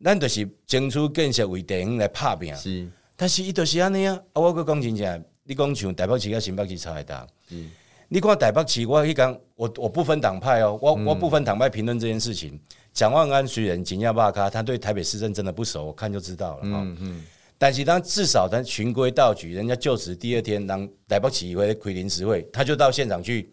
[0.03, 7.71] 咱就是争取建设为电影来拍拼，是，但是伊就是安尼啊，啊，我讲真正，你讲像台北市甲新北市差会大，嗯。
[8.13, 12.59] 你看台北市，我一讲，我我不分党派哦，我我不分党派评论这件事情。
[12.93, 17.23] 蒋万安虽然紧要巴卡，他对台北市政真的不熟，我看就知道了嗯嗯。
[17.57, 23.49] 但是当至少他循规蹈矩，人家就职第二天，当台北市议会开临时会，他就到现场去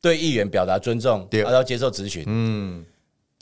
[0.00, 2.22] 对议员表达尊重，然后接受咨询。
[2.28, 2.86] 嗯。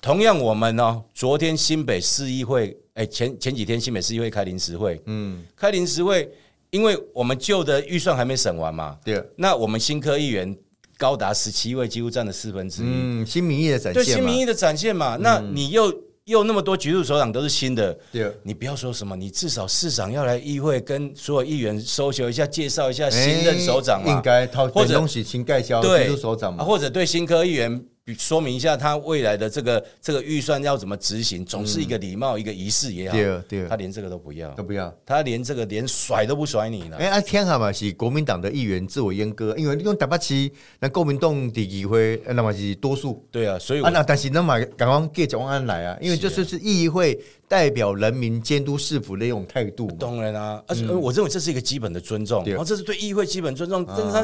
[0.01, 6.33] 同样，我们呢，昨天新北市议会，哎，前前几天新北市议会开临时会，嗯，开临时会。
[6.75, 9.25] 因为我们旧的预算还没审完嘛，对。
[9.37, 10.57] 那我们新科议员
[10.99, 12.87] 高达十七位，几乎占了四分之一。
[12.89, 15.17] 嗯，新民意的展现，对新民意的展现嘛。
[15.21, 18.37] 那你又又那么多局处首长都是新的，对。
[18.43, 24.13] 你不要说什么，你至少市长要来议会跟所有议员搜求一下，介绍一下新任首长嘛。
[24.13, 27.87] 应该或者东西请盖销局处首长嘛，或者对新科议员。
[28.13, 33.17] 说明一下他未来的这个这个预算要怎么执行，总是一个礼貌一个仪式也好。
[33.17, 36.99] 对对，他连这个都不要，都不要，他连这个连甩都不甩你了。
[36.99, 43.27] 哎，啊，天下嘛是国民党的议员自我阉割，因为你用台北市那国民党的议会那么是多数。
[43.31, 49.91] 对啊，所以啊那但是那么刚刚给蒋万安来啊，因为这就是议会代表人民监督市府的一种态度。
[49.99, 54.23] 当然啊，而且我认为这是一个基本的尊重，然后这是对议会基本尊重，但是他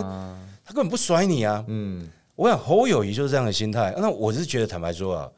[0.66, 2.06] 他根本不甩你啊，嗯。
[2.40, 3.94] 我想侯友谊就是这样的心态。
[3.98, 5.30] 那我是觉得，坦白说啊，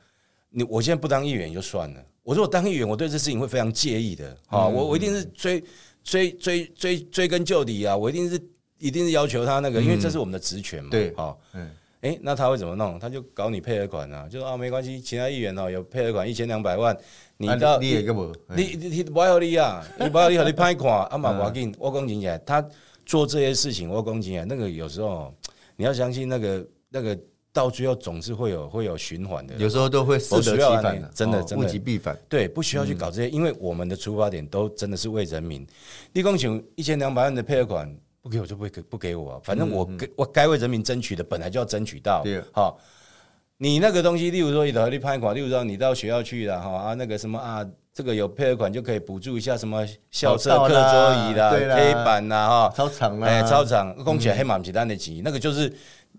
[0.50, 2.00] 你我现在不当议员也就算了。
[2.22, 4.30] 我说我当议员，我对这事情会非常介意的。
[4.46, 5.64] 啊，我我一定是追
[6.04, 7.96] 追追追追根究底啊！
[7.96, 8.40] 我一定是
[8.78, 10.90] 一定是要求他那个，因为这是我们的职权嘛。
[10.92, 11.68] 对，好，嗯，
[12.02, 12.96] 哎，那他会怎么弄？
[13.00, 16.96] 他就搞你配合款啊，就说啊，没关系，其他议员哦有配合款一千两百万，
[17.36, 22.64] 你到你也个不，你你不要你啊，你不要你和你拍款啊嘛，我紧，我讲起来，他
[23.04, 25.34] 做这些事情，我讲起来，那个有时候
[25.74, 26.64] 你要相信那个。
[26.92, 27.18] 那个
[27.52, 32.16] 到最后总是会有会有循环的，有时候都会适得其反，真的物极必反。
[32.28, 35.66] 对，不需要去搞这些，因为我们的出发点都真的是为人民。
[36.12, 42.24] 立功请一千两百万的配合款不给我就不给不给我，反正我给我该为人民争取的本来就要争取到。
[42.52, 42.78] 好，
[43.58, 55.70] 你那个东西，例如说你的你拍款，例如说你到学校去了哈啊，那个什么啊，这个有配合款就可以补助一下什么校车、课桌椅啦、黑板啦哈，操场啦，哎，操场供起来黑马几单的钱，那个就是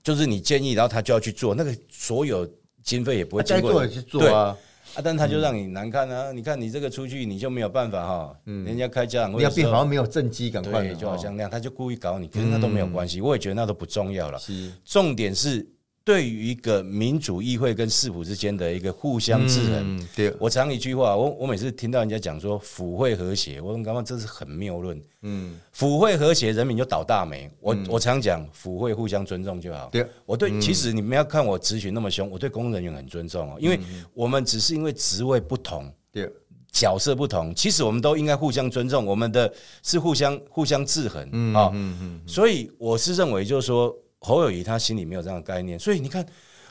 [0.03, 2.47] 就是你建议，然后他就要去做，那个所有
[2.83, 4.55] 经费也不会经过去做啊。
[4.95, 5.01] 啊！
[5.03, 6.31] 但他就让你难看啊！
[6.31, 8.35] 你看你这个出去，你就没有办法哈。
[8.45, 13.19] 嗯，人家开家长会，你要变好像没有正机，赶快就好像那样，他就故意搞你，可是那都没有关系。
[13.19, 14.37] 我也觉得那都不重要了。
[14.37, 15.67] 是，重点是。
[16.05, 25.01] 对于一个民主议会跟市府之间的一个互相制衡，对我常一句话，我我每次听到人家讲说府会和谐，我刚刚这是很谬论。
[25.21, 27.49] 嗯，府会和谐，人民就倒大霉。
[27.61, 29.87] 我我常讲府会互相尊重就好。
[29.93, 33.79] 对，我对其实你们要看我咨询那么凶，我对公务人员很尊重哦，因为
[34.13, 36.29] 我们只是因为职位不同，对
[36.69, 39.49] 角色不同，其实我们都应该互相尊重，我们的
[39.81, 41.21] 是互相互相制衡
[41.53, 41.71] 啊。
[41.73, 43.95] 嗯嗯，所以我是认为就是说。
[44.23, 46.25] 侯友谊他心里没有这样的概念，所以你看，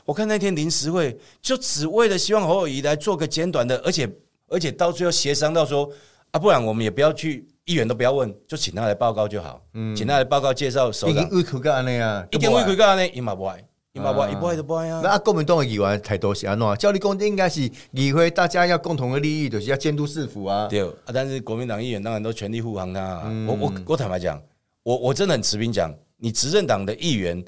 [0.05, 4.09] 我看那天临时会就只为了希望侯友谊来做个简短的，而且
[4.47, 5.87] 而且到最后协商到说
[6.31, 11.29] 啊，不然我们也不要去议员都不要问，就请他来报告就好，嗯，请他来报告介绍首长。
[11.29, 13.63] 胃口干那啊，一点胃口干呢，伊嘛不爱，
[13.93, 15.01] 伊嘛不爱，伊不爱就不爱啊。
[15.03, 16.75] 那国民党的议员太多是安怎？
[16.77, 20.67] 教你讲应该是议会大家要共同的利益，就是要监督市府啊。
[20.67, 23.21] 对啊，但是国民党议员当然都全力护航他。
[23.47, 24.41] 我我我坦白讲，
[24.81, 25.93] 我我真的很持平讲。
[26.23, 27.43] 你执政党的议员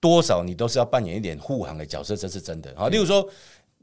[0.00, 2.74] 多少，你都是要扮演一点护航的角色，这是真的。
[2.76, 3.24] 好，例如说，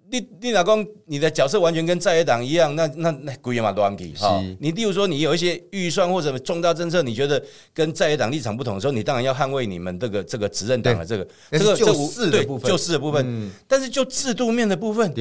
[0.10, 4.12] 你你老公你的角色完全跟在野党一样，那那那鬼也嘛乱给。
[4.16, 7.42] 哈，你例如说，你有一些预算或者重大政策，你觉得
[7.74, 13.50] 跟在野党立场不同的时候，你当然要捍卫你们这个这个执政党的这个这个就事的部分，就事的部分。
[13.66, 15.14] 但是就制度面的部分。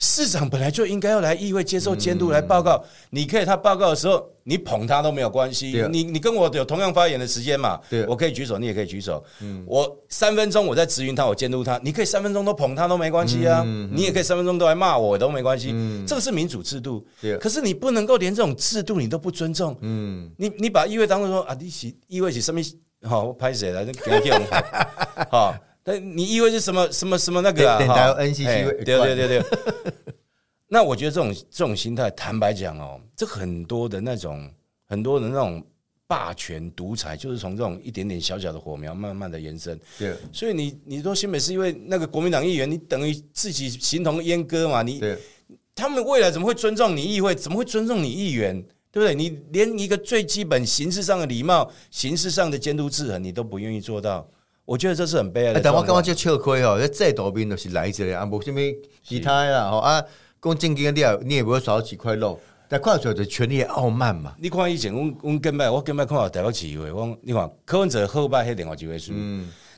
[0.00, 5.84] 市长本来就应该要来议会接受监督来报告，你可以他报告的时候，你捧他都没有关系。
[5.90, 7.80] 你你跟我有同样发言的时间嘛？
[8.06, 9.22] 我可以举手，你也可以举手。
[9.66, 13.64] 我三分钟我在质询他，我监督他，你可以三分钟都捧他都没关系啊。
[13.92, 15.74] 你也可以三分钟都来骂我都没关系。
[16.06, 17.04] 这个是民主制度。
[17.40, 19.76] 可是你不能够连这种制度你都不尊重。
[19.80, 22.60] 嗯，你你把议会当做说啊，你是议会是什么？
[23.02, 23.84] 好拍谁来？
[23.84, 24.46] 那给给我们
[25.92, 25.98] 好。
[25.98, 28.14] 你以为是什么什么什么那个啊？
[28.14, 29.44] 对对对对。
[30.68, 34.50] 那我觉得这种这种心态，坦白讲哦，这很多的那种
[34.84, 35.64] 很多的那种
[36.06, 39.80] 霸权独裁，就是从这种一点点小小的火苗，慢慢的延伸。
[39.98, 40.14] 对。
[40.32, 44.82] 所以你你说新北是因为那个国民党议员，你等于自己形同阉割嘛？
[44.82, 45.02] 你
[45.74, 47.34] 他们未来怎么会尊重你议会？
[47.34, 48.62] 怎么会尊重你议员？
[48.90, 49.14] 对不对？
[49.14, 54.28] 你连一个最基本形式上的礼貌、形式上的监督制衡，你都不愿意做到。
[54.68, 55.60] 我觉得这是很悲哀的。
[55.62, 58.60] 但我感觉就吃亏哦，这制度面就是来自的，啊，无什么
[59.02, 60.04] 其他啦，吼啊，
[60.42, 64.34] 讲正经的，你也不会少几块肉，但看出来就权力傲慢嘛。
[64.38, 69.14] 你看以前，我我跟麦，我跟麦看到台北市议会，我你看柯文哲后摆迄电话就会输，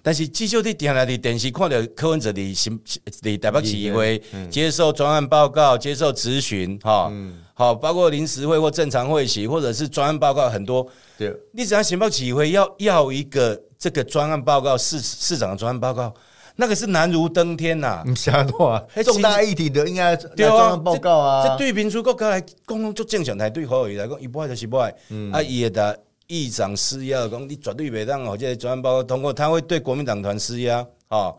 [0.02, 7.12] 但是至少伫电来伫电视看到柯文哲伫新伫台北市议会接受专案报告、接受咨询，哈，
[7.60, 10.86] 好，包括临时会或正常会期，或者是专案报告很多。
[11.18, 13.60] 对，你只要情报市议会要要一个。
[13.80, 16.12] 这个专案报告，市市长的专案报告，
[16.56, 18.02] 那个是难如登天呐！
[18.04, 21.48] 你想多，重大议题的应该专案报告啊。
[21.48, 24.94] 这对民主国家来讲，就正常台对侯友谊来讲，一不爱就是不爱。
[25.32, 31.32] 啊，伊的议长施压，讲你绝对袂当哦，这个专案报告通过，他会对国民党团施压啊。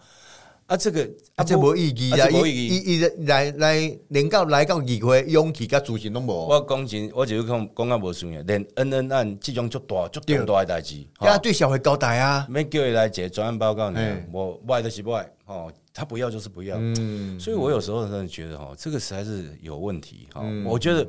[0.71, 1.03] 啊，这个
[1.36, 2.29] 啊，这无意义啊！
[2.29, 6.47] 伊伊伊来来，连到来到议会，勇气甲自信拢无。
[6.47, 13.99] 我讲真，我就是讲讲啊无算啊，连 N N 案这种足大足重大的代志，啊，对社会交代啊，没叫伊来写专案报告呢，
[14.31, 16.77] 我不爱就是不爱哦，他不要就是不要。
[16.79, 20.41] 嗯，所以我有时候真的觉得哈，这个实在是有问题哈。
[20.65, 21.05] 我觉得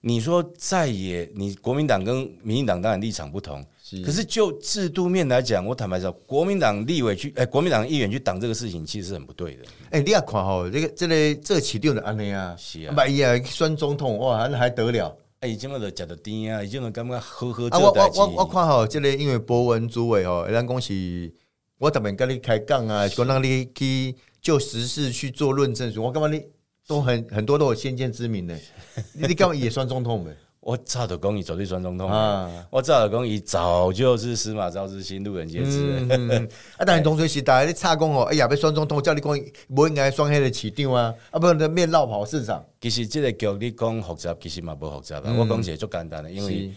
[0.00, 3.62] 你说在野，你国民党跟民进党当然立场不同。
[4.04, 9.64] 可是就制度面来讲，我坦白说，国民党立委去，哎，国民党议员去挡这个事情，其实是很不对的。
[9.90, 15.16] 哎，你也看吼，这个这个这起定的安尼啊，是啊，万一啊选总统，哇，那还得了？
[15.40, 17.68] 哎，已经嘛都食到甜啊，已经嘛感觉呵呵。
[17.68, 21.32] 啊，我我我我看吼，这个因为博文主委吼，咱讲是，
[21.78, 26.42] 我特别跟你开讲啊，讲让你去就实事去做论证，我干嘛你
[26.86, 28.56] 都很很多都有先见之明的，
[29.12, 30.30] 你干嘛也算总统呗？
[30.62, 32.48] 我早就讲伊绝对选总统啊！
[32.70, 36.08] 我早就讲伊早就是司马昭之心，路人皆知。
[36.78, 39.40] 啊，但是同时时代你插讲哦，哎呀，要选总统，叫你讲
[39.74, 42.64] 不应该选迄个市长啊，啊，不能面绕跑市场。
[42.80, 45.34] 其实即个局你讲复杂，其实嘛不复杂吧？
[45.36, 46.70] 我讲起来足简单的，因为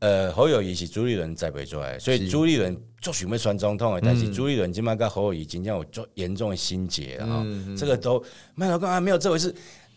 [0.00, 7.42] 呃，侯友谊是朱立伦栽培出来，所以朱立伦做想要选总统的，但是朱立伦今麦跟侯友谊真正有足严重的心结啊！
[7.74, 8.22] 这个都
[8.54, 9.54] 麦老讲啊，没有这回事。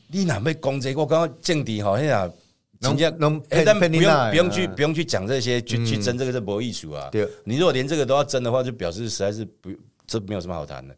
[0.08, 0.96] 你哪被攻击？
[0.96, 2.32] 我刚刚政治好像。
[2.80, 7.10] 人家能，但不用不用去不用去讲这些，去去争这个是博艺术啊。
[7.12, 9.70] 对，你如果连这个都要争的话，就表示实在是不
[10.06, 10.96] 这没有什么好谈的。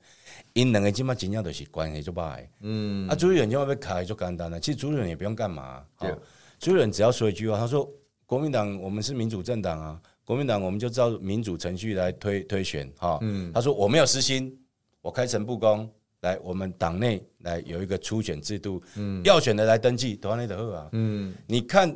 [0.53, 2.45] 因两个起码真正都是关系就歹。
[2.61, 4.59] 嗯，啊，朱立伦就要开就简单了。
[4.59, 6.13] 其实朱立伦也不用干嘛，对，
[6.59, 7.89] 朱立伦只要说一句话，他说
[8.25, 14.57] ：“国民党我们是民主政党啊，国民党我们就照民主程序来推推选。”哈，嗯，他说：“我没有私心，
[15.01, 15.89] 我开诚布公，
[16.21, 21.95] 来我们党内来有一个初选制度，嗯，要选的来登记，多安内德赫啊，嗯，你看。”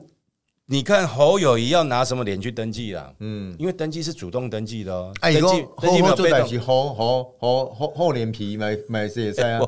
[0.66, 3.14] 你看侯友谊要拿什么脸去登记啦？
[3.20, 5.14] 嗯，因为登记是主动登记的哦。
[5.22, 6.60] 登记登记没有被动。
[6.62, 9.62] 厚厚厚厚厚脸皮买买这些菜啊！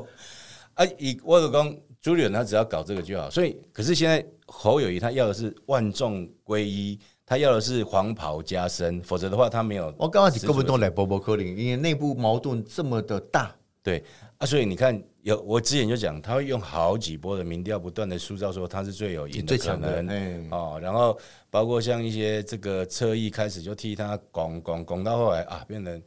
[0.72, 3.28] 啊，以我的讲，朱立伦他只要搞这个就好。
[3.28, 9.94] 所以，可是现在侯友谊他要的是万众归一，他要的是黄袍加身，否则的话他没有。
[9.98, 13.54] 我刚开始根本都来波波克林，因为内部矛盾这么的大。
[13.86, 14.04] 对
[14.38, 15.00] 啊，所以你看。
[15.26, 20.78] 有我之前就讲，他会用好几波的民调，不断的塑造说他是最有赢的可能哦。
[20.80, 21.18] 然后
[21.50, 26.00] 包括像一些这个侧翼开始就替他拱拱拱到后来啊，变成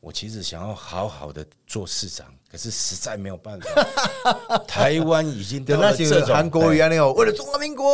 [0.00, 4.58] 我其实想要好好的做市长，可是实在没有办法。
[4.66, 7.86] 台湾已经等那些韩国一样的哦，为了中华民国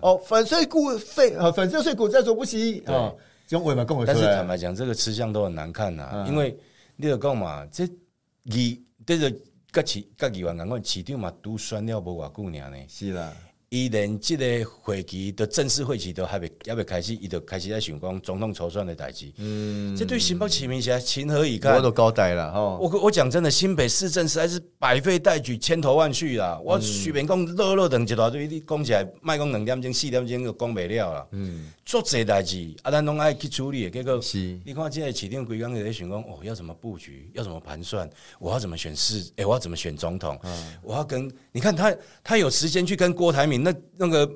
[0.00, 3.12] 哦，粉碎股费啊，粉碎碎骨在所不惜啊，
[3.50, 6.58] 用尾嘛跟我但是坦白讲，这个吃相都很难看呐，因为
[6.96, 7.88] 你有讲嘛，这
[8.42, 9.32] 你对着。
[9.72, 12.84] 甲市甲议员讲，我市长嘛拄选了无偌久尔呢。
[12.88, 13.32] 是啦。
[13.70, 14.44] 伊连即个
[14.82, 19.32] 会期的正式会期都还未还未开始，伊就开始在想讲总统筹算的代志。
[19.36, 21.76] 嗯，这对新北市民来情何以堪？
[21.76, 22.60] 我都交代了哈。
[22.60, 26.60] 我我讲真的，新北市政实在是百废待举，千头万绪啦。
[26.64, 31.26] 我随便讲，乐乐等一大堆，你讲起来，卖讲两点钟、四点钟就讲不了啦。
[31.30, 33.88] 嗯，做这代志，啊，咱拢爱去处理。
[33.88, 38.10] 结果是，你看现在市定规工在想讲，哦，要怎么布局，要怎么盘算，
[38.40, 40.36] 我要怎么选市，哎，我要怎么选总统？
[40.82, 41.94] 我要跟你看他，
[42.24, 43.59] 他有时间去跟郭台铭。
[43.62, 44.30] 那那个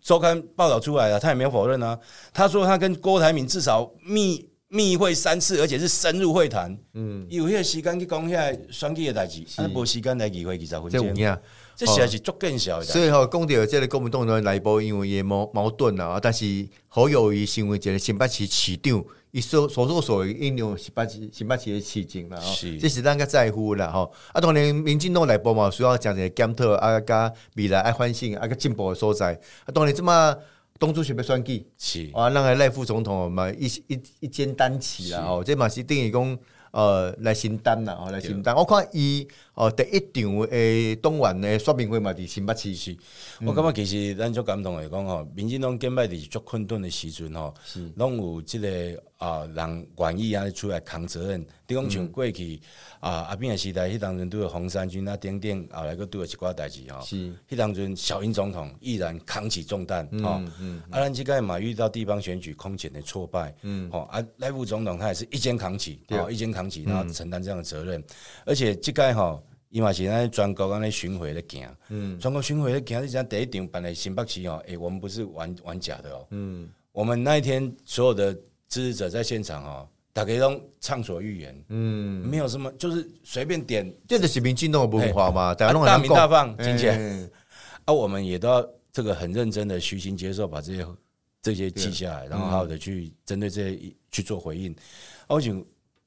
[0.00, 1.98] 周刊报道出来了，他也没有否认啊。
[2.32, 6.76] 他说他跟郭台铭至少密密会三次，而且是深入会谈。
[6.94, 11.38] 嗯，有些时间去讲下选举的代志，啊，无时间来议会二十分钟。
[11.76, 12.80] 这实在是足更小。
[12.82, 19.04] 所以吼，讲到这个国民党的内部因为也矛矛盾啊，但是好友谊身为一个新北市市长。
[19.30, 24.12] 伊所所作所为应用新北市新北市的市情啦，吼，这是咱较在乎啦，吼。
[24.32, 29.34] 啊，当然民进党内部嘛，需要讲一个检讨啊，加未来爱反省啊，甲进步的所在。
[29.64, 30.36] 啊，当然这么
[30.78, 36.38] 东主选要选举，是啊，那个赖副总统嘛，一一一肩担起啦，吼，这嘛是等于讲。
[36.70, 38.54] 呃，来承担啦，吼，来承担。
[38.54, 39.26] 我看伊
[39.58, 42.96] 哦，第一场诶，东莞诶，说明会嘛，伫新北市是。
[43.44, 47.52] 我感觉其实咱足感动诶，讲吼，民进党今摆伫足困顿诶时阵吼，
[47.96, 48.68] 拢有即个
[49.18, 51.44] 啊，人愿意啊出来扛责任。
[51.66, 52.58] 比讲像过去
[53.00, 57.04] 啊，阿扁诶时代，迄当阵拄有红衫军啊，等等，后来佫拄有一寡代志吼。
[57.04, 57.30] 是。
[57.50, 60.40] 迄当阵小英总统毅然扛起重担，吼。
[60.60, 60.80] 嗯。
[60.90, 63.90] 啊，咱即个嘛遇到地方选举空前的挫败，嗯。
[63.90, 66.48] 吼啊，赖副总统他也是一肩扛起，哦，一肩。
[66.48, 68.02] 扛起，然后承担这样的责任，
[68.46, 69.38] 而且即个哈，
[69.70, 78.32] 伊嘛是咱全国安尼巡回的行，嗯，全国巡回的行，你讲第一场办来新北市哦，诶，我们不是玩玩假的哦，嗯，我们那一天所有的
[78.68, 87.30] 支持者在现场哦，大家都畅所欲言，嗯，没有什么，就是随便点，这是民进党的文化嘛，大大名大放金钱，
[87.84, 90.86] 啊，我们也都要这个很认真的虚心接受，把这些
[91.42, 94.74] 这些记下来，然后好好的去针对这些去做回应，
[95.26, 95.54] 而且。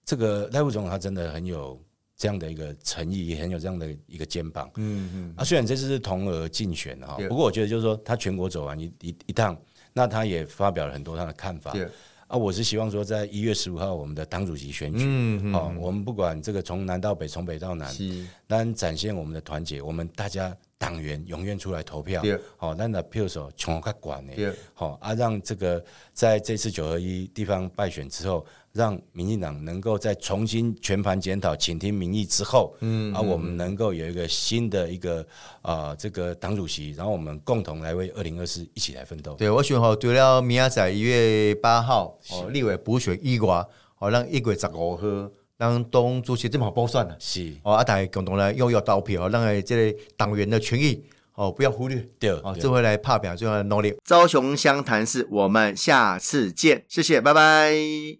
[0.03, 1.79] 这个赖副总他真的很有
[2.21, 4.69] 这样的一个诚意，也很有这样的一个肩膀。
[4.75, 5.33] 嗯嗯。
[5.35, 9.59] 啊，虽然这次是同额竞选哈，不过我觉得就是说他全国走完一一一趟，
[9.91, 11.75] 那他也发表了很多他的看法。
[12.27, 17.91] 啊，我是希望说在一月十五号我们的党主席选举，嗯哦，我们不管这个从南到北，从北到南，
[18.45, 22.23] 但展现我们的团结，我们大家党员永远出来投票。
[22.55, 24.31] 好，那的票手全较管呢。
[24.75, 28.45] 好啊，让这个在这次九合一地方败选之后。
[28.73, 35.25] 让民进党能够在重新全盘检讨、倾听民意之后，嗯，啊我们能够有一个新的一个
[35.61, 39.33] 啊，这个党主席，然后我们共同来为二零二四一起来奋斗。
[39.33, 43.67] 对我选好，除了明仔载一月八号哦，立委补选一挂，
[43.99, 51.03] 哦，让一月十五号让党主席这么好包算了，是哦，啊，大家共同来拥有投票，让这个党员的权益
[51.35, 53.93] 哦不要忽略，对，哦，这回来拍表就要努力。
[54.07, 57.71] 高雄湘潭市，我们下次见，谢谢，拜拜。